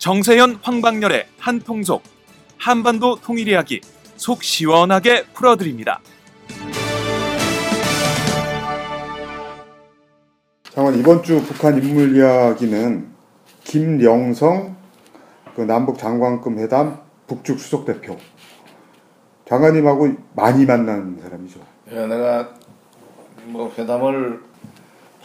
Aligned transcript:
정세현 0.00 0.58
황방열의 0.62 1.28
한통속 1.38 2.02
한반도 2.56 3.16
통일 3.16 3.48
이야기 3.48 3.82
속 4.16 4.42
시원하게 4.42 5.24
풀어드립니다. 5.34 6.00
장관 10.70 10.98
이번 10.98 11.22
주 11.22 11.42
북한 11.42 11.76
인물 11.82 12.16
이야기는 12.16 13.10
김영성 13.64 14.74
그 15.54 15.60
남북 15.60 15.98
장관급 15.98 16.56
회담 16.56 16.98
북측 17.26 17.60
수석 17.60 17.84
대표 17.84 18.16
장관님하고 19.46 20.16
많이 20.34 20.64
만난 20.64 21.18
사람이죠. 21.20 21.60
예, 21.92 22.06
내가 22.06 22.54
뭐 23.44 23.70
회담을 23.76 24.40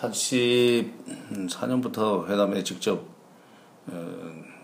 84년부터 0.02 2.28
회담에 2.28 2.62
직접 2.62 3.06
어, 3.88 4.55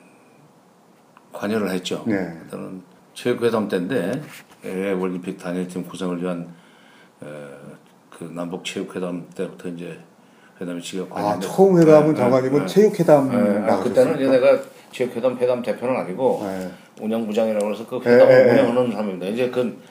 관여를 1.34 1.70
했죠. 1.72 2.04
네. 2.08 2.38
저는 2.50 2.82
체육회담 3.14 3.68
때인데 3.68 4.22
해 4.64 4.92
올림픽 4.94 5.38
단일팀 5.38 5.86
구성을 5.86 6.22
위한 6.22 6.48
어, 7.22 7.28
그 8.10 8.24
남북 8.26 8.64
체육회담 8.64 9.28
때부터 9.36 9.70
이제 9.70 10.00
회담에 10.60 10.80
직접 10.82 11.08
아 11.12 11.16
관여했는데 11.16 11.48
처음 11.48 11.80
회담은 11.80 12.14
네, 12.14 12.20
장관님은 12.20 12.60
네. 12.62 12.66
체육회담 12.68 13.34
예, 13.34 13.72
아? 13.72 13.80
그때는 13.80 14.16
이제 14.16 14.28
내가 14.28 14.60
체육회담 14.92 15.38
회담 15.38 15.62
대표는 15.62 15.96
아니고 15.96 16.42
네. 16.44 16.72
운영부장이라고 17.02 17.72
해서 17.72 17.86
그 17.88 18.00
예, 18.06 18.12
회담을 18.12 18.34
예, 18.34 18.38
예. 18.38 18.62
운영하는 18.62 18.92
사람입니다. 18.92 19.28
이제 19.28 19.50
그 19.50 19.82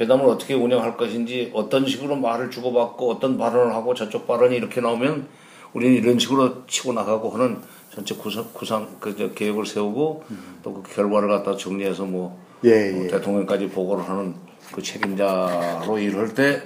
회담을 0.00 0.26
어떻게 0.26 0.54
운영할 0.54 0.96
것인지 0.96 1.50
어떤 1.52 1.86
식으로 1.86 2.16
말을 2.16 2.50
주고받고 2.50 3.10
어떤 3.10 3.36
발언을 3.36 3.74
하고 3.74 3.92
저쪽 3.94 4.26
발언이 4.26 4.56
이렇게 4.56 4.80
나오면 4.80 5.26
우리는 5.72 5.96
이런 5.96 6.18
식으로 6.18 6.66
치고 6.66 6.92
나가고 6.92 7.30
하는 7.30 7.60
전체 7.90 8.14
구상, 8.14 8.46
구상 8.52 8.88
그저 9.00 9.32
계획을 9.32 9.66
세우고 9.66 10.24
또그 10.62 10.94
결과를 10.94 11.28
갖다 11.28 11.56
정리해서 11.56 12.04
뭐 12.04 12.38
예, 12.64 12.90
뭐 12.90 13.04
예. 13.04 13.08
대통령까지 13.08 13.68
보고를 13.68 14.08
하는 14.08 14.34
그 14.72 14.82
책임자로 14.82 15.98
일할 15.98 16.34
때 16.34 16.62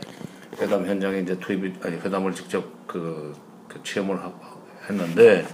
회담 0.61 0.87
현장에 0.87 1.21
이제 1.21 1.39
투입이 1.39 1.75
아니 1.83 1.97
회담을 1.97 2.35
직접 2.35 2.65
그, 2.87 3.35
그 3.69 3.83
체험을 3.83 4.19
하고 4.19 4.35
했는데 4.89 5.47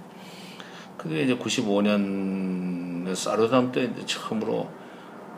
그게 0.97 1.23
이제 1.23 1.37
95년 1.37 3.15
사르담 3.15 3.73
때 3.73 3.85
이제 3.85 4.05
처음으로 4.07 4.69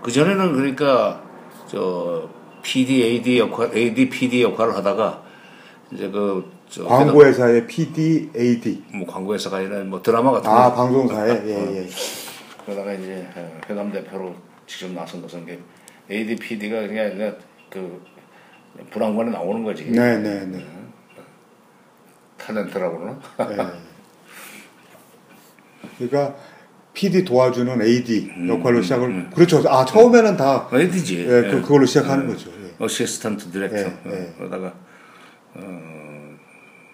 그 0.03 0.11
전에는 0.11 0.53
그러니까 0.55 1.23
저 1.69 2.29
PD, 2.63 3.03
AD 3.03 3.39
역할, 3.39 3.77
AD, 3.77 4.09
PD 4.09 4.43
역할을 4.43 4.75
하다가 4.77 5.22
이제 5.93 6.09
그저 6.11 6.85
광고회사의 6.87 7.67
PD, 7.67 8.31
AD. 8.35 8.85
뭐 8.95 9.07
광고회사가 9.07 9.59
아니라 9.59 9.81
뭐 9.85 10.03
드라마 10.03 10.31
같은 10.33 10.51
아거 10.51 10.75
방송사에 10.75 11.43
예, 11.47 11.77
예. 11.79 11.89
그러다가 12.65 12.93
이제 12.95 13.27
어, 13.37 13.61
회담 13.69 13.93
대표로 13.93 14.35
직접 14.67 14.91
나선 14.93 15.21
것은 15.21 15.45
게 15.45 15.59
AD, 16.11 16.37
PD가 16.37 16.87
그냥 16.87 17.37
그 17.69 18.03
불안관에 18.91 19.31
나오는 19.31 19.63
거지. 19.65 19.85
네, 19.91 20.19
네, 20.19 20.47
네. 20.47 20.65
탤런트라고 22.39 22.99
그러나? 22.99 23.21
예. 23.51 23.57
그러니까 25.99 26.35
PD 26.95 27.25
도와주는 27.25 27.83
AD 27.83 28.49
역할로 28.49 28.83
시작을 28.83 29.31
그렇죠. 29.31 29.63
아 29.69 29.85
처음에는 29.85 30.37
다 30.37 30.69
AD지. 30.73 31.21
예, 31.21 31.27
그, 31.51 31.63
그걸로 31.63 31.87
시작하는 31.87 32.27
거죠. 32.27 32.51
예. 32.51 32.85
assistant 32.85 33.51
director. 33.51 33.77
예, 33.77 33.85
어, 33.85 34.13
예. 34.13 34.35
그러다가 34.39 34.75
어, 35.55 36.37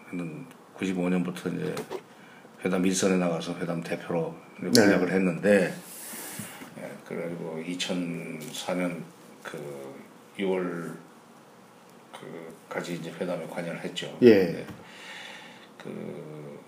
한 0.08 0.46
95년부터 0.76 1.54
이제 1.54 1.74
회담 2.64 2.84
일선에 2.84 3.16
나가서 3.16 3.56
회담 3.58 3.82
대표로 3.82 4.34
네. 4.60 4.80
활약을 4.80 5.12
했는데 5.12 5.72
예, 6.78 6.90
그리고 7.06 7.62
2004년 7.64 9.02
그 9.42 9.94
6월 10.38 10.94
그까지 12.68 12.94
이제 12.94 13.12
회담에 13.20 13.46
관여를 13.46 13.82
했죠. 13.84 14.16
예. 14.22 14.52
네. 14.52 14.66
그 15.76 16.58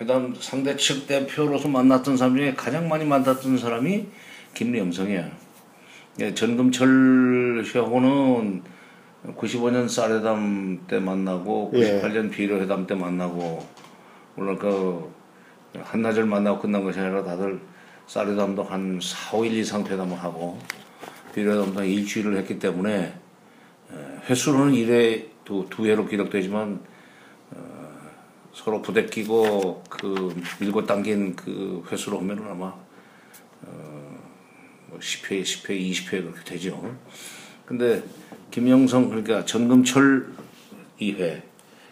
회담 0.00 0.34
상대 0.34 0.76
측 0.76 1.06
대표로서 1.06 1.68
만났던 1.68 2.16
사람 2.16 2.36
중에 2.36 2.54
가장 2.54 2.88
많이 2.88 3.04
만났던 3.04 3.58
사람이 3.58 4.08
김영성이야. 4.54 5.30
예, 6.20 6.34
전금철 6.34 7.64
씨하고는 7.64 8.62
95년 9.26 9.88
쌀회담 9.88 10.86
때 10.86 10.98
만나고 10.98 11.72
예. 11.74 12.00
98년 12.00 12.30
비료회담 12.30 12.86
때 12.86 12.94
만나고 12.94 13.66
물론 14.36 14.58
그 14.58 15.12
한나절 15.74 16.24
만나고 16.24 16.60
끝난 16.60 16.84
것이 16.84 16.98
아니라 16.98 17.24
다들 17.24 17.60
쌀회담도 18.06 18.62
한 18.62 18.98
4, 19.02 19.36
5일 19.36 19.52
이상 19.52 19.84
회담을 19.84 20.16
하고 20.16 20.58
비료회담도 21.34 21.80
한 21.80 21.86
일주일을 21.86 22.36
했기 22.38 22.58
때문에 22.58 23.14
에, 23.92 23.94
횟수로는 24.28 24.72
1회 24.72 25.28
두, 25.44 25.66
두 25.68 25.86
회로 25.86 26.06
기록되지만 26.06 26.80
어, 27.50 27.88
서로 28.52 28.80
부대끼고 28.80 29.84
그 29.90 30.34
밀고 30.60 30.86
당긴 30.86 31.34
그 31.34 31.84
횟수로 31.90 32.18
하면은 32.20 32.44
아마 32.50 32.74
뭐 34.88 34.98
10회, 34.98 35.42
10회, 35.42 35.68
20회 35.90 36.10
그렇게 36.10 36.44
되죠. 36.44 36.96
근데 37.66 38.02
김영성 38.50 39.08
그러니까 39.08 39.44
전금철 39.44 40.32
2회, 41.00 41.42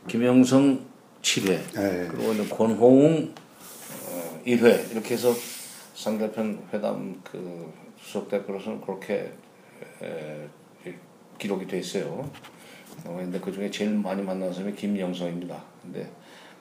김영성 0.08 0.80
7회, 1.22 1.50
예. 1.50 2.08
그리고 2.10 2.32
이제 2.32 2.48
권호웅 2.48 3.34
어, 4.08 4.40
1회 4.46 4.90
이렇게 4.92 5.14
해서 5.14 5.34
상대편 5.94 6.68
회담 6.72 7.20
그 7.24 7.72
수석 8.00 8.28
대표로서는 8.28 8.80
그렇게 8.80 9.32
에, 10.02 10.48
기록이 11.38 11.66
돼 11.66 11.78
있어요. 11.78 12.30
어, 13.04 13.16
근데 13.18 13.38
그 13.38 13.52
중에 13.52 13.70
제일 13.70 13.90
많이 13.90 14.22
만난 14.22 14.52
사람이 14.52 14.74
김영성입니다. 14.74 15.62
근데 15.82 16.10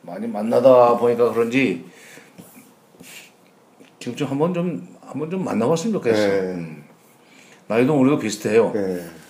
많이 0.01 0.27
만나다 0.27 0.97
보니까 0.97 1.31
그런지 1.31 1.85
지금 3.99 4.15
좀 4.15 4.27
한번 4.29 4.53
좀 4.53 4.95
한번 5.01 5.29
좀 5.29 5.43
만나봤으면 5.43 5.93
좋겠어. 5.93 6.27
네. 6.27 6.39
음. 6.53 6.83
나이도 7.67 7.99
우리가 7.99 8.19
비슷해요. 8.19 8.73
예. 8.75 9.24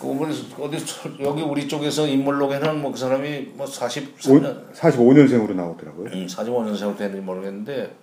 그 0.00 0.62
어디 0.64 0.84
여기 1.22 1.42
우리 1.42 1.68
쪽에서 1.68 2.06
인물록에는 2.06 2.80
뭐 2.82 2.92
그 2.92 2.98
사람이 2.98 3.52
뭐 3.54 3.66
오, 3.66 3.68
43년 3.68 4.72
45년생으로 4.74 5.54
나오더라고요. 5.54 6.10
음, 6.12 6.26
45년생으로 6.26 6.96
되는지 6.96 7.20
모르겠는데 7.20 7.94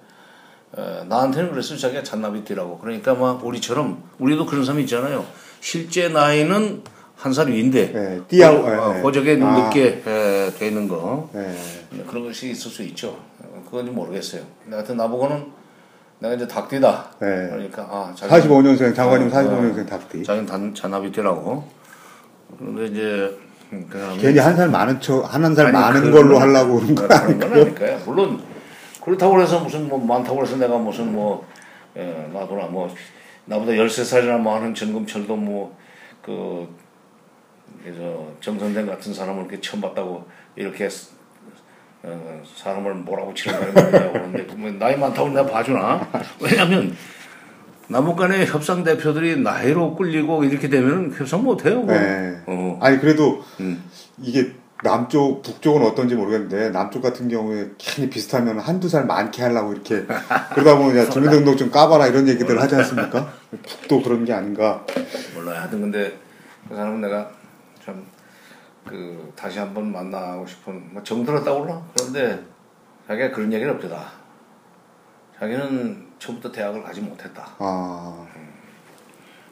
어, 0.78 1.04
나한테는 1.08 1.52
그랬어요 1.52 1.78
자기가 1.78 2.04
잔나비띠라고 2.04 2.78
그러니까 2.80 3.14
막 3.14 3.46
우리처럼 3.46 4.04
우리도 4.20 4.46
그런 4.46 4.64
사람이 4.66 4.84
있잖아요 4.84 5.26
실제 5.60 6.08
나이는 6.10 6.84
한 7.18 7.34
살 7.34 7.50
위인데 7.50 7.92
예, 7.94 8.22
띠하고, 8.28 8.58
호- 8.68 8.82
어. 8.82 8.94
호적에 9.04 9.38
아. 9.44 9.66
늦게 9.66 10.02
에, 10.08 10.52
되는 10.58 10.88
거 10.88 11.30
예. 11.36 11.40
네, 11.92 12.04
그런 12.08 12.24
것이 12.26 12.50
있을 12.50 12.72
수 12.72 12.82
있죠 12.84 13.10
어, 13.44 13.62
그건 13.66 13.94
모르겠어요 13.94 14.42
근데 14.64 14.78
하여튼 14.78 14.98
나보고는 14.98 15.46
내가 16.20 16.34
이제 16.34 16.48
닭띠다 16.48 17.12
네. 17.20 17.28
그러니까 17.52 17.84
아 17.84 18.14
자기 18.16 18.34
45년생 18.48 18.96
장관님 18.96 19.28
어, 19.28 19.32
45년생 19.32 19.88
닭띠. 19.88 20.24
자기는 20.24 20.46
단, 20.48 20.74
잔나비띠라고 20.74 21.81
그런데 22.62 22.86
이제 22.88 23.38
음, 23.74 23.88
그 23.90 24.18
괜히 24.20 24.38
한 24.40 24.56
살 24.56 24.70
많은 24.70 25.00
척한 25.00 25.56
살 25.56 25.68
아니, 25.68 25.74
많은 25.74 26.12
걸로 26.12 26.38
건- 26.38 26.42
하려고 26.42 26.80
그런 26.80 26.96
거. 26.96 27.16
아닐까요? 27.16 28.00
물론 28.06 28.44
그렇다고 29.04 29.42
해서 29.42 29.60
무슨 29.62 29.88
뭐 29.90 29.98
많다고 29.98 30.42
해서 30.44 30.58
내가 30.58 30.78
무슨 30.78 31.12
뭐 31.14 31.48
예, 31.98 32.30
나도나 32.34 32.66
뭐 32.68 32.94
나보다 33.46 33.72
13살이나 33.72 34.40
많은 34.40 34.74
전금철도 34.76 35.36
뭐그 35.36 36.68
그래서 37.84 38.28
정선생 38.42 38.86
같은 38.86 39.14
사람을 39.14 39.46
이렇게 39.46 39.60
처음 39.62 39.82
봤다고 39.82 40.26
이렇게 40.56 40.88
어, 42.04 42.42
사람을 42.58 42.94
뭐라고 42.96 43.34
치는 43.34 43.58
있냐고 43.70 44.12
그러는데 44.12 44.44
뭐 44.56 44.72
나이 44.72 44.96
많다고 44.98 45.30
내가 45.30 45.46
봐주나? 45.46 46.08
왜냐면 46.40 46.96
남북 47.88 48.16
간의 48.16 48.46
협상 48.48 48.84
대표들이 48.84 49.40
나이로 49.42 49.96
끌리고 49.96 50.44
이렇게 50.44 50.70
되면 50.70 51.12
협상 51.14 51.44
못 51.44 51.66
해요. 51.66 51.84
네. 51.86 52.42
어. 52.46 52.78
아니 52.82 53.00
그래도 53.00 53.44
음. 53.60 53.84
이게 54.20 54.54
남쪽 54.84 55.42
북쪽은 55.44 55.84
어떤지 55.86 56.16
모르겠는데 56.16 56.70
남쪽 56.72 57.02
같은 57.02 57.28
경우에 57.28 57.72
괜히 57.78 58.10
비슷하면 58.10 58.60
한두 58.60 58.90
살 58.90 59.06
많게 59.06 59.44
하려고 59.44 59.74
이렇게 59.74 60.06
그러다 60.56 60.78
보면 60.78 60.98
야 60.98 61.10
주민등록 61.10 61.58
좀 61.58 61.70
까봐라 61.70 62.08
이런 62.08 62.28
얘기들 62.28 62.60
하지 62.60 62.76
않습니까? 62.76 63.32
북도 63.68 64.02
그런 64.02 64.26
게 64.26 64.34
아닌가. 64.34 64.86
몰라요. 65.36 65.60
하여튼 65.60 65.82
근데 65.82 66.18
그 66.70 66.76
사람은 66.76 67.02
내가 67.02 67.30
참 67.86 68.22
그 68.86 69.32
다시 69.36 69.60
한번 69.60 69.92
만나고 69.92 70.46
싶은 70.48 70.94
뭐 70.94 71.04
정들었다고 71.04 71.62
그러나 71.62 71.86
그런데 71.96 72.44
자기가 73.08 73.32
그런 73.32 73.52
얘기를 73.54 73.72
없더라. 73.74 74.12
자기는 75.40 76.08
처음부터 76.22 76.52
대학을 76.52 76.84
가지 76.84 77.02
못했다. 77.02 77.56
아 77.58 78.28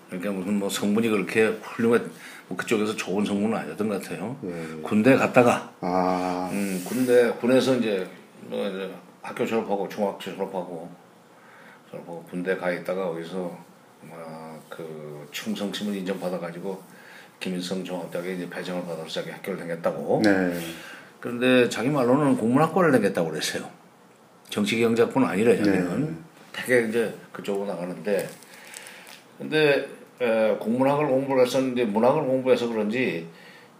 그러니까 0.08 0.32
무슨 0.32 0.60
뭐 0.60 0.70
성분이 0.70 1.10
그렇게 1.10 1.48
훌륭해 1.48 2.00
뭐 2.48 2.56
그쪽에서 2.56 2.96
좋은 2.96 3.26
성분은 3.26 3.58
아니었던 3.58 3.90
것 3.90 4.02
같아요. 4.02 4.38
예. 4.44 4.82
군대 4.84 5.16
갔다가 5.16 5.74
아, 5.82 6.50
음, 6.52 6.84
군대 6.88 7.32
군에서 7.32 7.76
이제 7.76 8.08
뭐 8.42 8.68
이제 8.70 8.94
학교 9.24 9.46
졸업하고 9.46 9.90
중학교 9.90 10.20
졸업하고 10.20 10.90
보고 11.92 12.24
군대 12.30 12.56
가 12.56 12.72
있다가 12.72 13.08
거기서 13.08 13.58
막그 14.04 15.28
충성심을 15.32 15.96
인정받아 15.96 16.38
가지고 16.38 16.84
김일성 17.40 17.84
종합대학에 17.84 18.34
이제 18.34 18.50
배정을 18.50 18.84
받아서 18.84 19.08
자기 19.08 19.32
학교를 19.32 19.60
다녔다고. 19.60 20.22
네. 20.24 20.60
그런데 21.20 21.68
자기 21.68 21.90
말로는 21.90 22.38
국문학과를 22.38 22.92
다녔다고 22.92 23.32
그랬어요. 23.32 23.68
정치경제학부는 24.50 25.28
아니래 25.28 25.58
자기는. 25.58 26.29
되게 26.66 26.88
이제 26.88 27.14
그쪽으로 27.32 27.66
나가는데 27.66 28.30
근데 29.38 29.88
에, 30.22 30.56
국문학을 30.58 31.08
공부를 31.08 31.46
했었는데 31.46 31.86
문학을 31.86 32.24
공부해서 32.24 32.68
그런지 32.68 33.28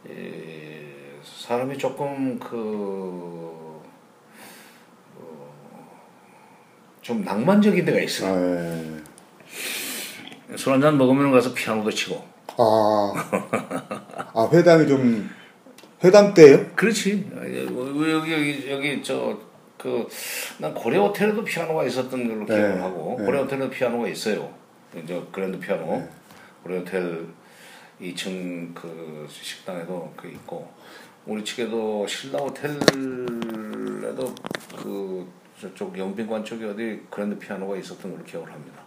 에, 0.10 0.80
사람이 1.24 1.78
조금 1.78 2.40
그 2.40 3.82
어, 5.18 5.54
좀 7.02 7.24
낭만적인 7.24 7.84
데가 7.86 8.00
있어요. 8.00 8.34
아, 8.34 8.40
예. 10.52 10.58
술 10.58 10.74
한잔 10.74 10.98
먹으면 10.98 11.32
가서 11.32 11.54
피아노도 11.54 11.92
치고. 11.92 12.24
아, 12.58 13.14
아 14.34 14.50
회담이 14.52 14.88
좀 14.88 15.30
회담 16.04 16.34
때요? 16.34 16.66
그렇지. 16.76 17.30
아, 17.36 17.42
여기 17.44 18.12
여기 18.12 18.34
여기, 18.34 18.72
여기 18.72 19.04
저 19.04 19.49
그 19.80 20.08
난 20.60 20.74
고래 20.74 20.98
호텔에도 20.98 21.44
피아노가 21.44 21.86
있었던 21.86 22.28
걸로 22.28 22.46
네, 22.46 22.56
기억을 22.56 22.82
하고 22.84 23.16
네. 23.18 23.26
고래 23.26 23.40
호텔에도 23.40 23.70
피아노가 23.70 24.08
있어요. 24.10 24.54
이제 24.96 25.22
그랜드 25.32 25.58
피아노. 25.58 25.86
네. 25.98 26.10
고래 26.64 26.78
호텔 26.80 27.26
2층 28.02 28.74
그 28.76 29.26
식당에도 29.30 30.14
그 30.18 30.28
있고 30.28 30.70
우리 31.26 31.44
측에도 31.46 32.06
신라 32.08 32.40
호텔에도 32.40 34.36
그 34.78 35.28
저쪽 35.62 35.98
영빈관 35.98 36.44
쪽에 36.44 36.66
어디 36.66 37.02
그랜드 37.10 37.38
피아노가 37.40 37.78
있었던 37.78 38.12
걸로 38.12 38.24
기억을 38.24 38.52
합니다. 38.52 38.82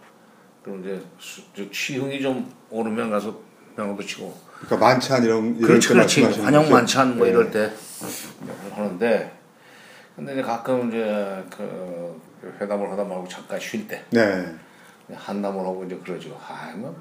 그럼 0.63 0.81
이제 0.81 1.01
수, 1.19 1.41
저 1.55 1.69
취흥이 1.71 2.21
좀 2.21 2.51
오르면 2.69 3.09
가서 3.09 3.39
피아노도 3.75 4.03
치고 4.03 4.33
그러니까 4.65 4.77
만찬 4.87 5.23
이런 5.23 5.59
그렇지 5.59 5.87
때 5.89 5.93
그렇지 5.95 6.23
환영? 6.41 6.69
만찬 6.69 7.17
뭐 7.17 7.25
네. 7.25 7.31
이럴 7.31 7.49
때 7.51 7.71
하는데 8.71 9.31
근데 10.15 10.33
이제 10.33 10.41
가끔 10.41 10.89
이제 10.89 11.43
그 11.55 12.21
회담을 12.59 12.89
하다 12.91 13.03
말고 13.03 13.27
잠깐 13.27 13.59
쉴 13.59 13.87
때 13.87 14.03
네. 14.11 14.45
한담을 15.13 15.59
하고 15.61 15.83
이제 15.85 15.95
그러죠. 15.97 16.37
아 16.47 16.73
뭐 16.75 16.95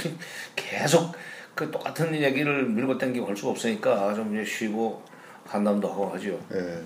계속 0.56 1.14
그 1.54 1.70
똑같은 1.70 2.14
얘기를 2.14 2.64
밀고 2.66 2.98
당기고 2.98 3.26
할 3.26 3.36
수가 3.36 3.50
없으니까 3.52 4.14
좀 4.14 4.34
이제 4.34 4.44
쉬고 4.44 5.02
한담도 5.46 5.88
하고 5.88 6.10
하죠. 6.14 6.38
예. 6.52 6.82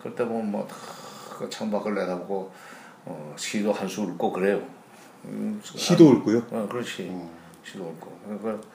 그럴 0.00 0.14
때 0.14 0.24
보면 0.24 0.50
뭐그 0.52 1.48
창밖을 1.50 1.94
내다보고 1.94 2.52
어, 3.04 3.34
시도 3.36 3.72
한수 3.72 4.02
읊고 4.04 4.32
그래요. 4.32 4.62
음, 5.24 5.60
시도 5.64 6.12
읊고요. 6.12 6.38
어, 6.50 6.68
그렇지. 6.70 7.10
시도 7.64 7.84
읊고. 7.90 8.38
그러니까 8.40 8.66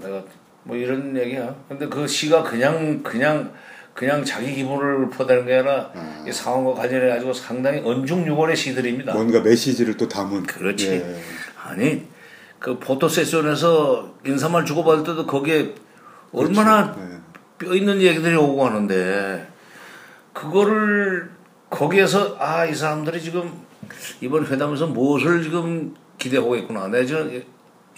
내가 0.00 0.24
뭐 0.64 0.76
이런 0.76 1.16
얘기야. 1.16 1.54
근데 1.68 1.86
그 1.88 2.06
시가 2.06 2.42
그냥 2.42 3.02
그냥 3.02 3.52
그냥 3.94 4.24
자기 4.24 4.54
기분을 4.54 5.04
읊어대는 5.04 5.46
게 5.46 5.54
아니라 5.56 5.90
이 6.26 6.32
상황과 6.32 6.74
관련해 6.74 7.08
가지고 7.08 7.32
상당히 7.32 7.80
언중유골의 7.80 8.56
시들입니다. 8.56 9.12
뭔가 9.12 9.40
메시지를 9.40 9.96
또 9.96 10.08
담은. 10.08 10.44
그렇지. 10.44 10.88
예. 10.92 11.20
아니 11.62 12.06
그 12.58 12.78
포토 12.78 13.08
세션에서 13.08 14.14
인사말 14.24 14.64
주고받을 14.64 15.04
때도 15.04 15.26
거기에 15.26 15.74
얼마나 16.32 16.94
네. 16.96 17.18
뼈 17.58 17.74
있는 17.74 18.00
얘기들이 18.00 18.34
오고 18.36 18.56
가는데 18.56 19.46
그거를 20.32 21.30
거기에서 21.70 22.36
아 22.38 22.66
이 22.66 22.74
사람들이 22.74 23.20
지금 23.20 23.50
이번 24.20 24.46
회담에서 24.46 24.86
무엇을 24.86 25.42
지금 25.42 25.94
기대하고 26.18 26.56
있구나. 26.56 26.88
내저 26.88 27.28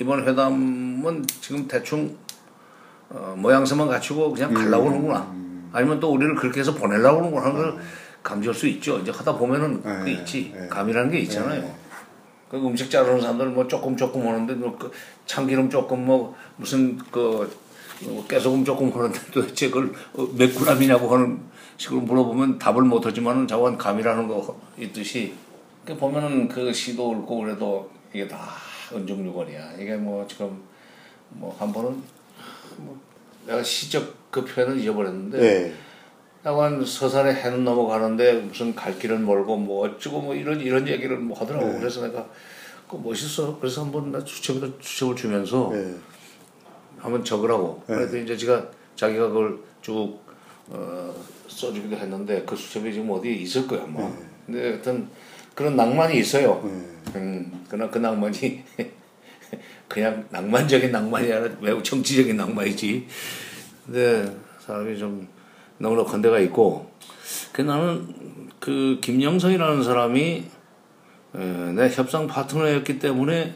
이번 0.00 0.26
회담은 0.26 1.25
지금 1.41 1.69
대충 1.69 2.17
어, 3.11 3.35
모양새만 3.37 3.87
갖추고 3.87 4.32
그냥 4.32 4.52
가려고 4.52 4.88
하는구나. 4.88 5.44
아니면 5.74 5.98
또 5.98 6.12
우리를 6.12 6.36
그렇게 6.36 6.60
해서 6.60 6.72
보내려고 6.72 7.38
하는 7.40 7.52
걸 7.52 7.76
감지할 8.22 8.54
수 8.54 8.66
있죠. 8.68 8.98
이제 9.00 9.10
하다 9.10 9.36
보면은 9.36 9.82
그게 9.82 10.04
네, 10.04 10.12
있지. 10.12 10.52
네. 10.56 10.68
감이라는 10.68 11.10
게 11.10 11.18
있잖아요. 11.18 11.74
그 12.48 12.56
음식 12.58 12.88
자르는 12.88 13.20
사람들 13.20 13.48
뭐 13.48 13.66
조금 13.66 13.96
조금 13.96 14.26
하는데 14.26 14.54
뭐 14.54 14.78
그 14.78 14.92
참기름 15.26 15.68
조금 15.68 16.06
뭐 16.06 16.36
무슨 16.56 16.96
그 17.10 17.50
어, 18.06 18.24
깨소금 18.28 18.64
조금 18.64 18.92
하는데 18.92 19.18
도대체 19.32 19.68
그걸 19.68 19.92
어, 20.14 20.28
몇 20.36 20.54
그램이냐고 20.54 21.12
하는 21.12 21.40
식으로 21.76 22.02
물어보면 22.02 22.58
답을 22.60 22.82
못하지만은 22.82 23.48
자원 23.48 23.76
감이라는 23.76 24.28
거 24.28 24.60
있듯이 24.78 25.34
그 25.84 25.96
보면은 25.96 26.46
그 26.48 26.72
시도 26.72 27.12
읊고 27.12 27.38
그래도 27.38 27.90
이게 28.12 28.28
다 28.28 28.38
은중유건이야. 28.92 29.72
이게 29.80 29.96
뭐 29.96 30.24
지금 30.28 30.62
뭐 31.30 31.54
한 31.58 31.72
번은 31.72 32.00
뭐 32.76 32.96
내가 33.46 33.60
시적 33.62 34.23
그 34.34 34.44
표현을 34.44 34.81
잊어버렸는데 34.81 35.38
네. 35.38 35.72
약간 36.44 36.84
서산에 36.84 37.32
해는 37.34 37.62
넘어가는데 37.62 38.32
무슨 38.40 38.75
갈 38.75 38.98
길은 38.98 39.25
멀고 39.25 39.56
뭐 39.56 39.86
어쩌고 39.86 40.22
뭐 40.22 40.34
이런 40.34 40.60
이런 40.60 40.88
얘기를 40.88 41.16
뭐 41.16 41.38
하더라고 41.38 41.69
네. 41.69 41.78
그래서 41.78 42.04
내가 42.04 42.28
그 42.88 42.96
멋있어 42.96 43.56
그래서 43.60 43.84
한번 43.84 44.10
나 44.10 44.19
수첩에다 44.19 44.66
수첩을 44.81 45.14
주면서 45.14 45.70
네. 45.72 45.94
한번 46.98 47.25
적으라고 47.25 47.84
네. 47.86 47.94
그래도 47.94 48.19
이제 48.19 48.36
제가 48.36 48.66
자기가 48.96 49.28
그걸 49.28 49.58
쭉 49.81 50.19
어, 50.70 51.14
써주기도 51.46 51.94
했는데 51.96 52.42
그 52.44 52.56
수첩이 52.56 52.92
지금 52.92 53.12
어디에 53.12 53.34
있을 53.34 53.69
거야 53.69 53.84
아마 53.84 54.00
네. 54.00 54.14
근데 54.46 54.62
하여튼 54.70 55.08
그런 55.54 55.76
낭만이 55.76 56.19
있어요 56.19 56.60
네. 56.64 57.20
음, 57.20 57.64
그러나 57.69 57.88
그 57.88 57.98
낭만이 57.98 58.64
그냥 59.86 60.26
낭만적인 60.31 60.90
낭만이 60.90 61.32
아니라 61.32 61.54
매우 61.60 61.81
정치적인 61.81 62.36
낭만이지. 62.36 63.06
근데 63.84 64.34
사람이 64.60 64.98
좀 64.98 65.28
너무나 65.78 66.04
건대가 66.04 66.38
있고, 66.40 66.90
그 67.52 67.62
나는 67.62 68.50
그 68.60 68.98
김영성이라는 69.02 69.82
사람이 69.82 70.44
에, 71.36 71.38
내 71.72 71.88
협상 71.91 72.26
파트너였기 72.26 72.98
때문에 72.98 73.55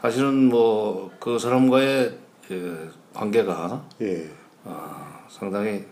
사실은 0.00 0.48
뭐 0.48 1.12
그 1.22 1.38
사람과의 1.38 2.18
에, 2.50 2.72
관계가 3.14 3.84
예. 4.00 4.28
아, 4.64 5.24
상당히 5.28 5.84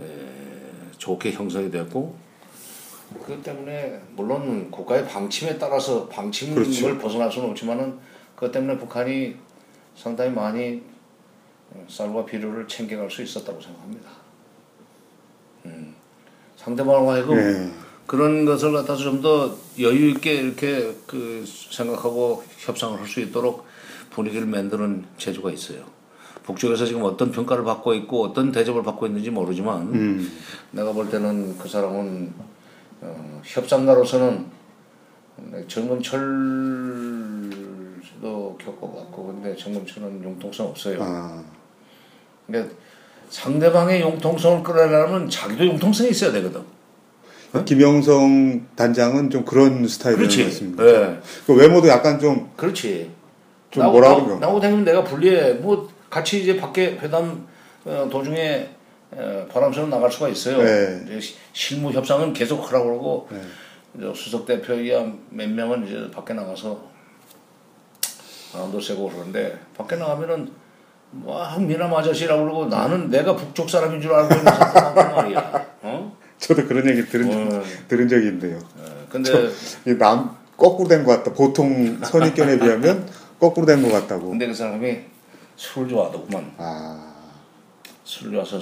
에, 0.00 0.04
좋게 0.96 1.30
형성이 1.30 1.70
됐고 1.70 2.16
그 3.24 3.40
때문에 3.40 4.00
물론 4.16 4.68
국가의 4.72 5.06
방침에 5.06 5.56
따라서 5.56 6.08
방침을 6.08 6.56
그렇죠. 6.56 6.98
벗어날 6.98 7.30
수는 7.30 7.50
없지만은 7.50 8.00
그것 8.34 8.50
때문에 8.50 8.76
북한이 8.78 9.36
상당히 9.94 10.32
많이 10.32 10.82
어, 10.82 10.97
쌀과 11.88 12.24
비료를 12.24 12.66
챙겨갈 12.68 13.10
수 13.10 13.22
있었다고 13.22 13.60
생각합니다. 13.60 14.10
음, 15.66 15.94
상대방과 16.56 17.12
하여금 17.14 17.36
네. 17.36 17.72
그런 18.06 18.44
것을 18.44 18.72
갖다서 18.72 19.02
좀 19.02 19.22
더 19.22 19.56
여유 19.80 20.10
있게 20.10 20.34
이렇게 20.34 20.94
그 21.06 21.44
생각하고 21.46 22.44
협상을 22.58 22.98
할 22.98 23.06
수 23.06 23.20
있도록 23.20 23.66
분위기를 24.10 24.46
만드는 24.46 25.04
재주가 25.18 25.50
있어요. 25.50 25.84
북쪽에서 26.44 26.86
지금 26.86 27.02
어떤 27.04 27.30
평가를 27.30 27.64
받고 27.64 27.92
있고 27.94 28.24
어떤 28.24 28.50
대접을 28.52 28.82
받고 28.82 29.06
있는지 29.06 29.30
모르지만 29.30 29.82
음. 29.94 30.38
내가 30.70 30.92
볼 30.92 31.10
때는 31.10 31.58
그 31.58 31.68
사람은 31.68 32.32
어, 33.02 33.40
협상가로서는 33.44 34.46
정금철도 35.68 38.58
겪어봤고 38.58 39.26
근데 39.26 39.54
정금철은 39.56 40.24
융통성 40.24 40.68
없어요. 40.68 40.98
아. 41.02 41.44
그러니까 42.48 42.74
상대방의 43.30 44.00
융통성을 44.00 44.62
끌어내려면 44.62 45.28
자기도 45.28 45.64
융통성이 45.66 46.10
있어야 46.10 46.32
되거든. 46.32 46.62
김영성 47.64 48.66
단장은 48.76 49.30
좀 49.30 49.44
그런 49.44 49.86
그렇지. 49.86 50.44
같습니다. 50.44 50.84
예. 50.86 51.18
그 51.46 51.54
외모도 51.54 51.88
약간 51.88 52.18
좀 52.18 52.50
그렇지. 52.56 53.10
좀 53.70 53.84
나하고- 53.84 53.92
뭐라 53.92 54.14
그러죠? 54.16 54.38
나하고 54.38 54.60
다니면 54.60 54.84
내가 54.84 55.04
불리해. 55.04 55.54
뭐 55.54 55.88
같이 56.10 56.42
이제 56.42 56.56
밖에 56.56 56.98
회담 56.98 57.46
어, 57.84 58.08
도중에 58.10 58.68
어, 59.12 59.46
바람 59.50 59.72
쐬러 59.72 59.86
나갈 59.86 60.10
수가 60.10 60.28
있어요. 60.28 60.58
네. 60.62 61.18
실무 61.52 61.90
협상은 61.90 62.32
계속 62.32 62.66
하라고 62.68 62.84
그러고 62.86 63.28
네. 63.92 64.12
수석 64.14 64.44
대표야 64.46 65.10
몇 65.30 65.48
명은 65.48 65.86
이제 65.86 66.10
밖에 66.10 66.34
나가서 66.34 66.78
바람도 68.52 68.80
쐬고 68.80 69.08
그러는데 69.10 69.58
밖에 69.76 69.96
나가면은 69.96 70.50
막 71.10 71.60
미남 71.62 71.92
아저씨라고 71.94 72.42
그러고 72.44 72.66
나는 72.66 73.10
내가 73.10 73.34
북쪽 73.34 73.68
사람인 73.70 74.00
줄 74.00 74.12
알고 74.12 74.34
있는 74.34 74.44
사람단 74.52 75.14
말이야. 75.14 75.66
어? 75.82 76.16
저도 76.38 76.66
그런 76.66 76.88
얘기 76.88 77.04
들은 77.08 77.30
적, 77.50 77.56
어. 77.56 77.62
들은 77.88 78.08
적이 78.08 78.26
있는데요. 78.26 78.58
어, 78.58 79.06
근데 79.10 79.30
이남 79.86 80.36
거꾸로 80.56 80.88
된 80.88 81.04
것 81.04 81.16
같다. 81.16 81.32
보통 81.34 81.98
선입견에 82.02 82.58
비하면 82.58 83.08
거꾸로 83.40 83.66
된 83.66 83.82
것 83.82 83.90
같다고. 83.90 84.30
근데 84.30 84.46
그 84.46 84.54
사람이 84.54 84.98
술 85.56 85.88
좋아하더구만. 85.88 86.52
아. 86.58 87.14
술 88.04 88.32
좋아서 88.32 88.60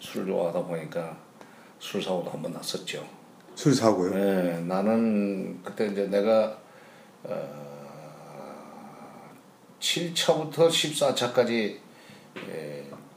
술 0.00 0.26
좋아하다 0.26 0.62
보니까 0.64 1.16
술 1.78 2.02
사고도 2.02 2.30
한 2.30 2.42
번 2.42 2.52
났었죠. 2.52 3.04
술 3.54 3.72
사고요. 3.74 4.10
네, 4.14 4.60
나는 4.66 5.60
그때 5.62 5.86
이제 5.86 6.06
내가 6.08 6.56
어, 7.22 7.64
7차부터 9.80 10.68
14차까지 10.68 11.76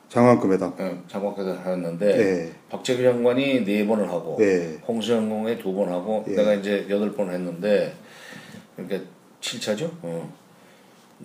장관급 0.10 0.52
회담. 0.52 0.74
장관회담 1.08 1.66
하였는데 1.66 2.20
예. 2.20 2.52
박재규 2.70 3.04
장관이 3.04 3.66
네 3.66 3.86
번을 3.86 4.10
하고 4.10 4.38
예. 4.40 4.80
홍수영공에 4.88 5.58
두번 5.58 5.90
하고 5.90 6.24
예. 6.30 6.36
내가 6.36 6.54
이제 6.54 6.88
여덟 6.90 7.14
번 7.14 7.30
했는데 7.30 7.94
그러니까 8.76 9.10
7차죠. 9.42 9.92
어. 10.02 10.34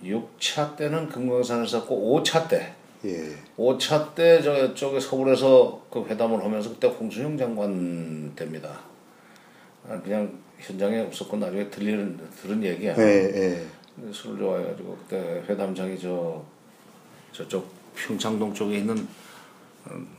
6차 0.03 0.75
때는 0.75 1.07
금강산을 1.07 1.67
썼고 1.67 2.21
5차 2.23 2.49
때 2.49 2.73
예. 3.05 3.35
5차 3.57 4.13
때 4.15 4.41
저쪽에 4.41 4.99
서울에서 4.99 5.85
그 5.89 6.05
회담을 6.05 6.43
하면서 6.43 6.69
그때 6.69 6.87
홍수영 6.87 7.37
장관 7.37 8.33
때입니다. 8.35 8.81
아, 9.87 9.99
그냥 10.01 10.39
현장에 10.59 10.99
없었고 11.01 11.37
나중에 11.37 11.69
들리는 11.69 12.19
들은 12.41 12.63
얘기야. 12.63 12.95
예. 12.97 13.01
예. 13.01 14.11
술을 14.11 14.39
좋아해가지고 14.39 14.97
그때 14.97 15.43
회담장이 15.47 15.97
저 15.99 16.43
저쪽 17.31 17.82
평창동 17.95 18.53
쪽에 18.53 18.77
있는 18.77 19.07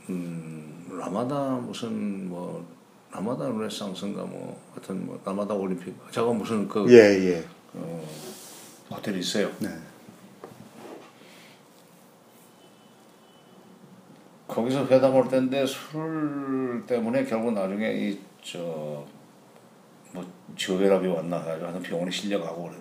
음, 0.09 0.87
라마다 0.99 1.55
무슨 1.55 2.29
뭐 2.29 2.65
라마다 3.11 3.47
르네상스인가 3.47 4.23
뭐 4.23 4.61
하여튼 4.73 5.05
뭐 5.05 5.19
라마다 5.23 5.53
올림픽 5.53 5.95
저거 6.11 6.33
무슨 6.33 6.67
그 6.67 6.85
예. 6.89 6.95
예. 7.33 7.45
호텔이 8.89 9.19
있어요. 9.19 9.51
네. 9.59 9.69
거기서 14.47 14.85
회담할 14.85 15.27
때인데 15.27 15.65
술 15.65 16.83
때문에 16.87 17.25
결국 17.25 17.53
나중에 17.53 17.91
이 17.93 18.35
저 18.45 19.03
뭐 20.15 20.25
지혈압이 20.57 21.07
왔나 21.07 21.43
가지고 21.43 21.65
하여튼 21.65 21.83
병원에 21.83 22.09
실려가고 22.09 22.71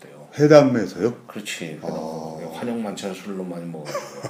때요. 0.00 0.28
회담에서요? 0.38 1.14
그렇지. 1.26 1.64
회담 1.76 1.88
환영 2.52 2.82
만찬 2.82 3.14
술로 3.14 3.44
많이 3.44 3.64
먹어가지고 3.66 4.20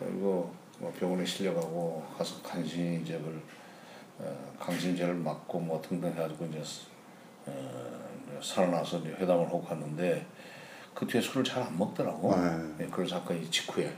그리고 0.00 0.52
뭐 0.78 0.92
병원에 0.98 1.24
실려가고 1.24 2.04
가서 2.18 2.42
간신제를 2.42 3.40
어, 4.18 4.52
강신제를 4.60 5.14
맞고 5.14 5.60
뭐 5.60 5.80
등등 5.80 6.10
해가지고 6.10 6.46
이제 6.46 6.62
어, 7.46 8.08
이제 8.28 8.38
살아나서 8.42 8.98
이제 8.98 9.10
회담을 9.10 9.46
하고 9.46 9.62
갔는데 9.62 10.26
그 10.94 11.06
뒤에 11.06 11.20
술을 11.20 11.44
잘 11.44 11.62
안 11.62 11.78
먹더라고. 11.78 12.34
아. 12.34 12.56
네, 12.78 12.86
그런 12.90 13.06
사건이 13.08 13.50
직후에 13.50 13.92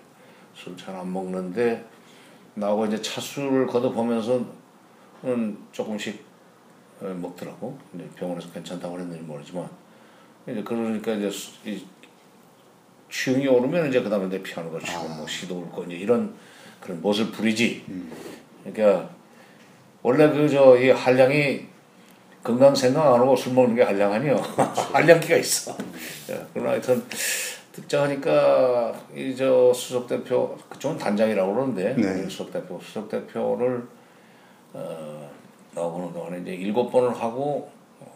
술잘안 0.55 1.13
먹는데 1.13 1.85
나하고 2.55 2.87
이제 2.87 3.01
차술을 3.01 3.67
거듭하면서는 3.69 4.47
조금씩 5.73 6.25
어, 6.25 6.28
먹더라고. 7.01 7.79
이제 7.95 8.05
병원에서 8.17 8.51
괜찮다고 8.51 8.95
그랬는지 8.95 9.23
모르지만 9.23 9.69
이제 10.49 10.63
그러니까 10.63 11.13
이제 11.13 11.31
수- 11.31 11.53
이 11.65 11.85
취응이 13.11 13.47
오르면 13.47 13.89
이제 13.89 14.03
그다음에 14.03 14.29
내 14.29 14.43
피아노를 14.43 14.81
치고 14.81 15.09
뭐 15.09 15.27
시도 15.27 15.59
올거 15.61 15.85
이제 15.85 15.95
이런 15.97 16.35
그런 16.81 17.01
멋을 17.03 17.31
부리지. 17.33 17.85
그러니까 18.65 19.11
원래 20.03 20.29
그 20.31 20.49
저 20.49 20.77
이 20.79 20.91
한량이 20.91 21.67
건강 22.43 22.75
생각 22.75 23.15
안 23.15 23.21
하고 23.21 23.35
술 23.37 23.53
먹는 23.55 23.75
게 23.75 23.83
한량 23.83 24.13
아니요. 24.13 24.37
한량기가 24.93 25.37
있어. 25.37 25.77
예, 26.31 26.47
그러나 26.55 26.71
하여튼 26.73 27.03
듣자 27.73 28.03
하니까 28.05 28.93
이 29.15 29.35
저 29.37 29.73
수석 29.75 30.07
대표 30.07 30.57
그쪽은 30.69 30.99
단장이라고 30.99 31.55
그러는데 31.55 31.95
네. 31.95 32.29
수석 32.29 32.53
대표 32.53 32.79
수석 32.83 33.09
대표를 33.09 33.87
어, 34.73 35.31
나오는 35.75 36.13
동안에 36.13 36.41
이제 36.41 36.55
일곱 36.55 36.91
번을 36.91 37.15
하고 37.15 37.71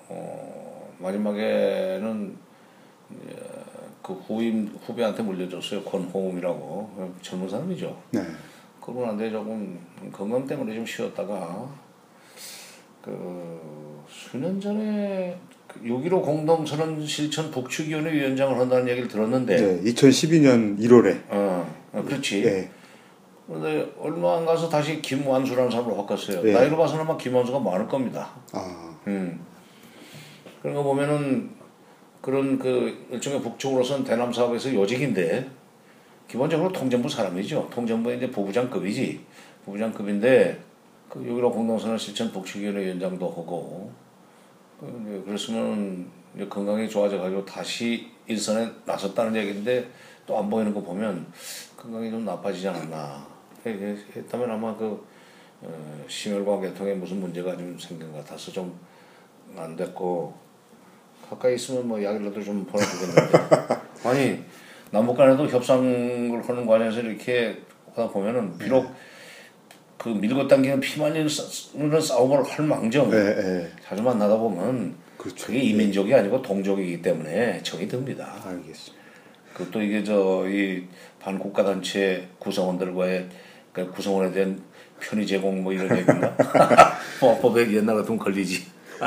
어, 0.09 0.95
마지막에는 0.99 2.37
그 4.03 4.13
후임 4.15 4.69
후배한테 4.85 5.23
물려줬어요 5.23 5.83
권호음이라고 5.85 7.13
젊은 7.23 7.49
사람이죠. 7.49 7.97
네. 8.11 8.21
그러고 8.81 9.07
난데 9.07 9.31
조금 9.31 9.79
건강 10.13 10.47
때문에 10.47 10.75
좀 10.75 10.85
쉬었다가 10.85 11.69
그 13.01 13.61
수년 14.09 14.61
전에 14.61 15.39
그6.15 15.69 16.23
공동선언 16.23 17.07
실천 17.07 17.51
북측위원회 17.51 18.13
위원장을 18.13 18.59
한다는 18.59 18.89
얘기를 18.89 19.09
들었는데 19.09 19.57
네. 19.57 19.93
2012년 19.93 20.79
1월에. 20.79 21.23
어, 21.29 21.75
어 21.93 22.03
그렇지. 22.03 22.45
예. 22.45 22.71
근데 23.47 23.93
얼마 23.99 24.37
안 24.37 24.47
가서 24.47 24.69
다시 24.69 25.03
김완수라는 25.03 25.71
사람으로 25.71 25.97
바꿨어요. 25.97 26.47
예. 26.49 26.53
나이로 26.53 26.77
봐서는 26.77 27.05
아마 27.05 27.17
김완수가 27.17 27.59
많을 27.59 27.87
겁니다. 27.89 28.31
아. 28.53 28.97
음. 29.07 29.45
그런 30.61 30.75
거 30.77 30.83
보면은 30.83 31.51
그런 32.21 32.59
그 32.59 33.07
일종의 33.11 33.43
북쪽으로선 33.43 34.05
대남 34.05 34.33
사업에서 34.33 34.73
요직인데 34.73 35.51
기본적으로 36.29 36.71
통전부 36.73 37.09
사람이죠. 37.09 37.69
통전부의 37.71 38.19
이제 38.19 38.31
부부장급이지. 38.31 39.21
부부장급인데 39.65 40.61
그6.15 41.11 41.53
공동선언 41.53 41.99
실천 41.99 42.33
북측위원회 42.33 42.85
위원장도 42.85 43.29
하고 43.29 43.91
그 44.81 45.23
그랬으면 45.27 46.07
건강이 46.49 46.89
좋아져 46.89 47.19
가지고 47.19 47.45
다시 47.45 48.09
일선에 48.27 48.71
나섰다는 48.87 49.37
얘기인데 49.37 49.89
또 50.27 50.39
안 50.39 50.49
보이는 50.49 50.73
거 50.73 50.81
보면 50.81 51.27
건강이 51.83 52.11
좀 52.11 52.25
나빠지지 52.25 52.69
않았나. 52.69 53.27
했다면 53.67 54.51
아마 54.51 54.77
그 54.77 55.05
어, 55.63 56.05
심혈관 56.09 56.61
계통에 56.63 56.95
무슨 56.95 57.21
문제가 57.21 57.57
좀 57.57 57.77
생긴 57.79 58.13
것 58.13 58.19
같아서 58.19 58.53
좀 58.53 58.73
안 59.55 59.77
됐고 59.77 60.33
가까이 61.29 61.57
있으면 61.57 61.87
뭐 61.87 62.03
약이라도 62.03 62.43
좀 62.43 62.65
보내주겠는데 62.65 63.39
아니 64.03 64.43
남북 64.91 65.15
간에도 65.15 65.47
협상을 65.47 66.43
하는 66.49 66.67
과정에서 66.67 67.01
이렇게 67.01 67.61
하다 67.91 68.09
보면은 68.09 68.57
비록 68.57 68.87
그 69.99 70.09
밀고 70.09 70.49
당기는 70.49 70.81
피말리는 70.81 71.29
싸- 71.29 72.01
싸움을 72.01 72.43
할 72.43 72.65
망정 72.65 73.13
예. 73.13 73.17
예. 73.19 73.71
자주 73.85 74.03
만나다 74.03 74.39
보면 74.39 74.97
그렇죠. 75.19 75.47
그게 75.49 75.59
이민족이 75.59 76.15
아니고 76.15 76.41
동족이기 76.41 77.03
때문에 77.03 77.63
정이 77.63 77.87
듭니다. 77.89 78.41
알겠습니다. 78.43 79.02
그것도 79.55 79.83
이게 79.83 80.03
저 80.05 80.45
이 80.49 80.83
반국가 81.21 81.63
단체 81.65 82.29
구성원들과의 82.39 83.29
그 83.73 83.91
구성원에 83.93 84.33
대한 84.33 84.61
편의 85.01 85.27
제공 85.27 85.63
뭐 85.63 85.73
이런 85.73 85.97
얘기인가? 85.97 86.37
뭐 87.21 87.39
법에 87.41 87.73
옛날 87.73 87.97
같으면 87.97 88.19
걸리지. 88.19 88.65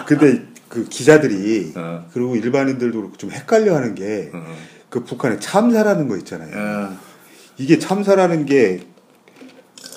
근데 0.08 0.42
그 0.70 0.86
기자들이 0.86 1.74
어. 1.76 2.06
그리고 2.14 2.36
일반인들도 2.36 2.98
그렇고 2.98 3.18
좀 3.18 3.32
헷갈려 3.32 3.76
하는 3.76 3.96
게 3.96 4.32
그 4.90 5.04
북한에 5.04 5.38
참사라는 5.40 6.08
거 6.08 6.16
있잖아요. 6.18 6.52
예. 6.56 6.96
이게 7.58 7.78
참사라는 7.80 8.46
게 8.46 8.80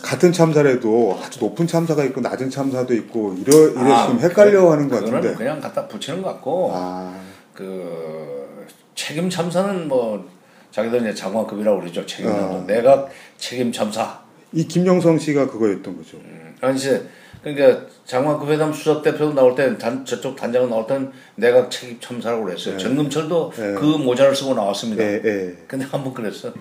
같은 0.02 0.32
참사라도 0.32 1.20
아주 1.22 1.38
높은 1.38 1.68
참사가 1.68 2.02
있고 2.04 2.20
낮은 2.20 2.50
참사도 2.50 2.94
있고 2.94 3.34
이러 3.34 3.68
이래 3.68 4.06
좀 4.06 4.18
헷갈려 4.18 4.72
하는 4.72 4.88
것 4.88 4.96
아, 4.96 5.00
그거는 5.00 5.20
같은데. 5.20 5.36
그냥 5.36 5.60
갖다 5.60 5.86
붙이는 5.86 6.20
것 6.22 6.30
같고 6.30 6.72
아. 6.74 7.14
그 7.54 8.66
책임 8.96 9.30
참사는 9.30 9.86
뭐 9.86 10.28
자기들 10.70 11.00
이제 11.00 11.14
장관급이라고 11.14 11.80
그러죠. 11.80 12.04
책임 12.06 12.30
참사. 12.30 12.46
어. 12.46 12.64
내각 12.66 13.08
책임 13.38 13.72
참사. 13.72 14.20
이 14.52 14.66
김영성 14.66 15.18
씨가 15.18 15.48
그거였던 15.50 15.96
거죠. 15.96 16.18
아니 16.60 16.76
이제 16.76 17.06
그러니까 17.42 17.82
장관급 18.04 18.48
회담 18.50 18.72
수석 18.72 19.02
대표 19.02 19.32
나올 19.32 19.54
때 19.54 19.78
단, 19.78 20.04
저쪽 20.04 20.34
단장은 20.34 20.70
나올 20.70 20.86
때는 20.86 21.12
내각 21.36 21.70
책임 21.70 22.00
참사라고 22.00 22.44
그랬어요. 22.44 22.76
정금철도 22.78 23.52
네. 23.56 23.74
그 23.74 23.84
모자를 23.84 24.34
쓰고 24.34 24.54
나왔습니다. 24.54 25.02
예, 25.04 25.20
예. 25.24 25.54
근데 25.68 25.84
한 25.84 26.02
번 26.02 26.12
그랬어. 26.14 26.52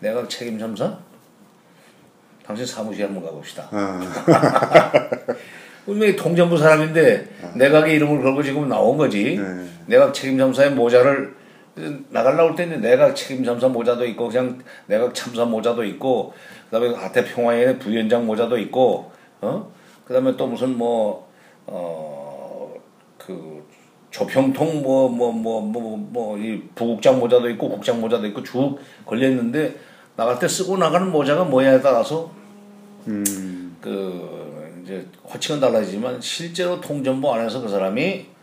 내각 0.00 0.28
책임 0.28 0.58
참사? 0.58 0.98
당신 2.44 2.66
사무실 2.66 3.04
한번 3.04 3.22
가봅시다. 3.24 3.68
아. 3.70 4.00
분명히 5.84 6.16
통전부 6.16 6.58
사람인데 6.58 7.28
내각의 7.54 7.94
이름을 7.94 8.20
걸고 8.22 8.42
지금 8.42 8.68
나온 8.68 8.96
거지. 8.96 9.36
네. 9.40 9.64
내각 9.86 10.12
책임 10.12 10.36
참사의 10.38 10.72
모자를 10.72 11.35
나가려고 12.08 12.50
할 12.50 12.56
때는 12.56 12.80
내각 12.80 13.14
책임 13.14 13.44
참사 13.44 13.68
모자도 13.68 14.06
있고 14.06 14.28
그냥 14.28 14.58
내각 14.86 15.14
참사 15.14 15.44
모자도 15.44 15.84
있고 15.84 16.32
그다음에 16.70 16.96
아태 16.96 17.24
평화의 17.24 17.78
부위원장 17.78 18.26
모자도 18.26 18.58
있고 18.58 19.12
어 19.42 19.70
그다음에 20.06 20.36
또 20.36 20.46
무슨 20.46 20.78
뭐, 20.78 21.28
뭐어그 21.66 23.66
조평통 24.10 24.82
뭐 24.82 25.10
뭐 25.10 25.32
뭐 25.32 25.60
뭐 25.60 25.96
뭐 25.96 26.38
이 26.38 26.62
부국장 26.74 27.18
모자도 27.18 27.50
있고 27.50 27.68
국장 27.68 28.00
모자도 28.00 28.26
있고 28.28 28.42
쭉 28.42 28.78
걸려 29.04 29.28
있는데 29.28 29.76
나갈 30.16 30.38
때 30.38 30.48
쓰고 30.48 30.78
나가는 30.78 31.12
모자가 31.12 31.44
뭐냐에 31.44 31.82
따라서 31.82 32.30
음. 33.06 33.76
그 33.82 34.80
이제 34.82 35.06
호칭은 35.24 35.60
달라지지만 35.60 36.20
실제로 36.20 36.80
통전부 36.80 37.32
안에서 37.34 37.60
그 37.60 37.68
사람이 37.68 38.35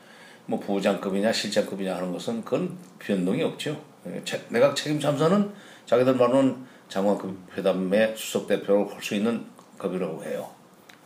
뭐 0.45 0.59
부장급이냐 0.59 1.31
실장급이냐 1.31 1.95
하는 1.95 2.11
것은 2.11 2.43
그건 2.43 2.77
변동이 2.99 3.43
없죠. 3.43 3.79
예, 4.07 4.21
책- 4.25 4.45
내각 4.49 4.75
책임 4.75 4.99
참사는 4.99 5.51
자기들 5.85 6.15
말로는 6.15 6.57
장관급 6.89 7.35
회담의 7.57 8.13
수석 8.17 8.47
대표를 8.47 8.87
할 8.93 9.01
수 9.01 9.15
있는 9.15 9.43
급이라고 9.77 10.23
해요. 10.25 10.49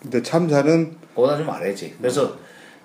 근데 0.02 0.22
참사는 0.22 0.98
그거다 1.16 1.38
좀 1.38 1.50
알아야지. 1.50 1.96
그래서 2.00 2.36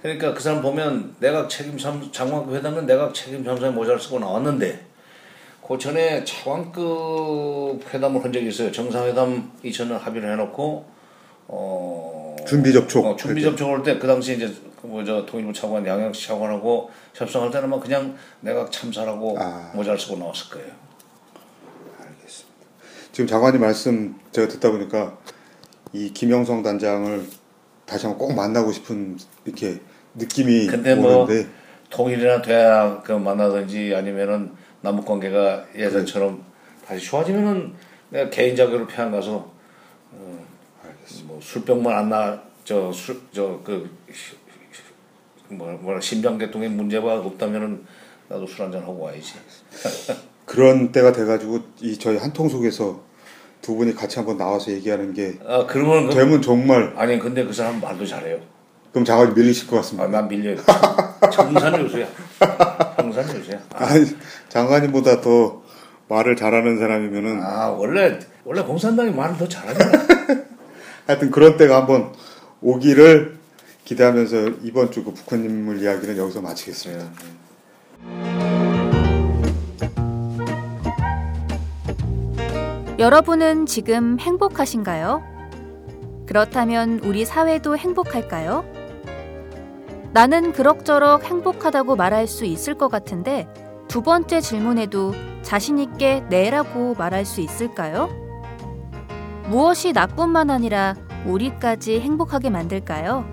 그러니까 0.03 0.35
그 0.35 0.41
사람 0.41 0.61
보면 0.63 1.15
내각 1.21 1.49
책임 1.49 1.77
참 1.79 2.07
장관급 2.13 2.55
회담은 2.55 2.87
내각 2.87 3.15
책임 3.15 3.45
참사에 3.45 3.71
모자를 3.71 3.99
쓰고 4.01 4.19
나왔는데 4.19 4.87
그 5.67 5.79
전에 5.79 6.25
차관급 6.25 7.83
회담을 7.95 8.23
한 8.25 8.33
적이 8.33 8.49
있어요. 8.49 8.71
정상회담 8.73 9.53
2000년 9.65 9.99
합의를 9.99 10.33
해놓고 10.33 10.85
어 11.49 12.22
준비 12.47 12.73
접촉. 12.73 13.05
어, 13.07 13.17
준비 13.17 13.43
접촉을 13.43 13.75
할 13.75 13.83
때 13.83 13.99
그 13.99 14.07
당시 14.07 14.35
이제 14.37 14.53
그뭐저 14.81 15.25
통일부 15.27 15.53
차관 15.53 15.87
양양시 15.87 16.27
차관하고 16.27 16.91
협상할 17.15 17.51
때는 17.51 17.71
막 17.71 17.81
그냥 17.81 18.17
내각 18.41 18.71
참사라고 18.73 19.37
아. 19.39 19.71
모자를 19.75 19.99
쓰고 19.99 20.17
나왔을 20.17 20.51
거예요. 20.51 20.73
지금 23.13 23.27
장관님 23.27 23.61
말씀 23.61 24.15
제가 24.33 24.49
듣다 24.49 24.71
보니까 24.71 25.19
이 25.93 26.11
김영성 26.13 26.63
단장을 26.63 27.23
다시 27.85 28.07
한번 28.07 28.27
꼭 28.27 28.35
만나고 28.35 28.73
싶은 28.73 29.19
이렇게 29.45 29.81
느낌이 30.15 30.67
근데 30.67 30.95
뭐 30.95 31.25
오는데 31.25 31.47
통일이나 31.91 32.41
돼야 32.41 33.03
그 33.03 33.13
만나든지 33.13 33.95
아니면은 33.95 34.53
남북 34.81 35.05
관계가 35.05 35.67
예전처럼 35.77 36.43
다시 36.87 37.05
좋아지면은 37.05 37.75
내가 38.09 38.31
개인 38.31 38.57
자격으로 38.57 38.87
평양 38.87 39.13
가서 39.13 39.33
어, 39.37 39.53
뭐 41.25 41.39
술병만 41.43 41.97
안 41.97 42.09
나 42.09 42.39
저 42.65 42.91
술 42.91 43.19
저 43.33 43.61
그 43.65 43.91
뭐라 45.49 45.75
뭐라 45.79 46.01
신병계통의 46.01 46.69
문제가 46.71 47.19
없다면은 47.19 47.85
나도 48.29 48.47
술 48.47 48.63
한잔 48.63 48.83
하고 48.83 49.01
와야지. 49.01 49.35
그런 50.47 50.93
때가 50.93 51.13
돼가지고 51.13 51.61
이 51.81 51.99
저희 51.99 52.17
한통 52.17 52.49
속에서 52.49 53.01
두 53.61 53.75
분이 53.77 53.95
같이 53.95 54.17
한번 54.19 54.37
나와서 54.39 54.73
얘기하는 54.73 55.13
게 55.15 55.39
아 55.47 55.67
그러면 55.67 56.09
그, 56.09 56.15
되면 56.15 56.43
정말 56.43 56.93
아니 56.97 57.19
근데 57.19 57.45
그 57.45 57.53
사람 57.53 57.81
말도 57.81 58.07
잘해요. 58.07 58.41
그럼 58.93 59.05
장관님 59.05 59.35
밀리실 59.35 59.69
것 59.69 59.77
같습니다. 59.77 60.05
아, 60.05 60.09
난 60.09 60.29
밀려요. 60.29 60.57
청산 61.33 61.81
요소야. 61.81 62.07
청산 62.97 63.37
요소야. 63.37 63.61
아니 63.75 64.05
장관님보다 64.49 65.21
더 65.21 65.63
말을 66.09 66.37
잘하는 66.37 66.79
사람이면은 66.79 67.41
아 67.43 67.69
원래 67.69 68.19
원래 68.45 68.63
공산당이 68.63 69.11
말을 69.13 69.37
더 69.39 69.49
잘하잖아. 69.49 70.12
하여튼 71.07 71.31
그런 71.31 71.57
때가 71.57 71.77
한번 71.77 72.13
오기를 72.61 73.39
기대하면서 73.85 74.37
이번 74.63 74.91
주 74.91 75.03
그 75.05 75.13
북한 75.13 75.45
인물 75.45 75.81
이야기는 75.83 76.17
여기서 76.17 76.41
마치겠습니다. 76.41 77.11
여러분은 82.99 83.67
지금 83.67 84.19
행복하신가요? 84.21 85.23
그렇다면 86.27 87.01
우리 87.03 87.25
사회도 87.25 87.77
행복할까요? 87.77 88.65
나는 90.13 90.53
그럭저럭 90.53 91.25
행복하다고 91.25 91.97
말할 91.97 92.27
수 92.27 92.45
있을 92.45 92.75
것 92.75 92.89
같은데 92.89 93.49
두 93.89 94.03
번째 94.03 94.41
질문에도 94.41 95.15
자신있게 95.43 96.25
네라고 96.29 96.95
말할 96.95 97.25
수 97.25 97.41
있을까요? 97.41 98.09
무엇이 99.53 99.93
나뿐만 99.93 100.49
아니라 100.49 100.95
우리까지 101.27 102.01
행복하게 102.01 102.49
만들까요? 102.49 103.27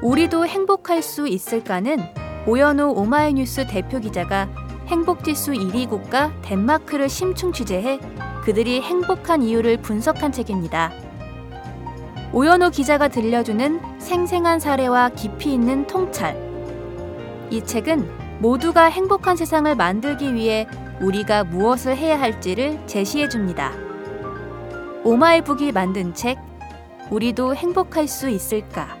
우리도 0.00 0.46
행복할 0.46 1.02
수 1.02 1.28
있을까는 1.28 1.98
오연우 2.46 2.94
오마이뉴스 2.96 3.66
대표 3.66 4.00
기자가 4.00 4.48
행복지수 4.86 5.52
1위 5.52 5.86
국가 5.90 6.32
덴마크를 6.40 7.10
심층 7.10 7.52
취재해 7.52 8.00
그들이 8.42 8.80
행복한 8.80 9.42
이유를 9.42 9.82
분석한 9.82 10.32
책입니다. 10.32 10.92
오연호 12.32 12.70
기자가 12.70 13.08
들려주는 13.08 14.00
생생한 14.00 14.60
사례와 14.60 15.10
깊이 15.10 15.52
있는 15.52 15.86
통찰. 15.86 16.34
이 17.50 17.62
책은 17.62 18.38
모두가 18.38 18.84
행복한 18.84 19.36
세상을 19.36 19.74
만들기 19.74 20.32
위해 20.32 20.66
우리가 21.02 21.44
무엇을 21.44 21.98
해야 21.98 22.18
할지를 22.18 22.80
제시해 22.86 23.28
줍니다. 23.28 23.87
오마이북이 25.08 25.72
만든 25.72 26.12
책, 26.12 26.36
우리도 27.10 27.54
행복할 27.54 28.06
수 28.06 28.28
있을까? 28.28 29.00